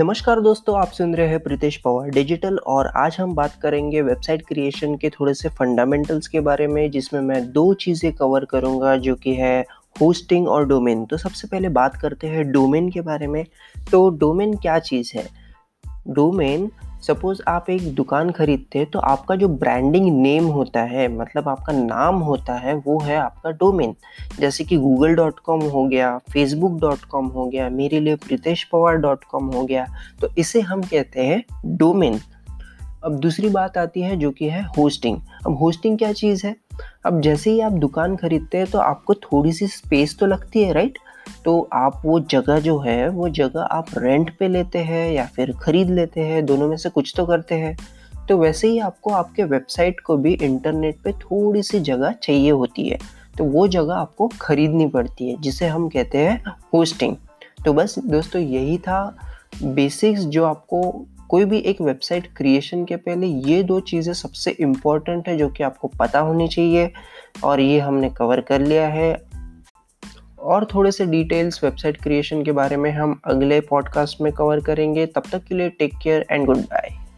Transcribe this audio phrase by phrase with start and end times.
[0.00, 4.42] नमस्कार दोस्तों, आप सुन रहे हैं प्रीतेश पवार डिजिटल और आज हम बात करेंगे वेबसाइट
[4.46, 9.14] क्रिएशन के थोड़े से फंडामेंटल्स के बारे में, जिसमें मैं दो चीज़ें कवर करूँगा जो
[9.14, 9.60] कि है
[10.00, 13.44] होस्टिंग और डोमेन तो सबसे पहले बात करते हैं डोमेन के बारे में।
[13.92, 15.26] तो डोमेन क्या चीज़ है?
[16.08, 16.70] डोमेन
[17.06, 21.72] सपोज़ आप एक दुकान खरीदते हैं तो आपका जो ब्रांडिंग नेम होता है मतलब आपका
[21.72, 23.94] नाम होता है, वो है आपका डोमेन
[24.40, 28.64] जैसे कि गूगल डॉट कॉम हो गया फेसबुक डॉट कॉम हो गया, मेरे लिए प्रीतेश
[28.64, 29.86] पवार डॉट कॉम हो गया
[30.20, 32.20] तो इसे हम कहते हैं डोमेन
[33.04, 36.56] अब दूसरी बात आती है जो कि है होस्टिंग अब होस्टिंग क्या चीज़ है?
[37.06, 40.72] अब जैसे ही आप दुकान खरीदते हैं तो आपको थोड़ी सी स्पेस तो लगती है
[40.72, 40.98] राइट
[41.44, 45.52] तो आप वो जगह जो है, वो जगह आप रेंट पे लेते हैं या फिर
[45.62, 47.76] ख़रीद लेते हैं, दोनों में से कुछ तो करते हैं।
[48.28, 52.88] तो वैसे ही आपको आपके वेबसाइट को भी इंटरनेट पे थोड़ी सी जगह चाहिए होती
[52.88, 52.98] है।
[53.38, 56.42] तो वो जगह आपको ख़रीदनी पड़ती है, जिसे हम कहते हैं
[56.74, 57.16] होस्टिंग
[57.64, 59.16] तो बस दोस्तों यही था
[59.64, 60.82] बेसिक्स जो आपको
[61.28, 65.62] कोई भी एक वेबसाइट क्रिएशन के पहले ये दो चीज़ें सबसे इंपॉर्टेंट है, जो कि
[65.62, 66.90] आपको पता होनी चाहिए
[67.44, 69.12] और ये हमने कवर कर लिया है।
[70.40, 75.06] और थोड़े से डिटेल्स वेबसाइट क्रिएशन के बारे में हम अगले पॉडकास्ट में कवर करेंगे।
[75.06, 77.09] तब तक के लिए take care and good bye